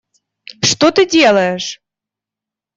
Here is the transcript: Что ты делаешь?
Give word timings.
Что 0.63 0.89
ты 0.91 1.05
делаешь? 1.05 1.79